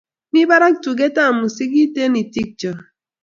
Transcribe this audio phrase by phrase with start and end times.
[0.31, 2.71] mi barak tugetab musikit eng' itikcho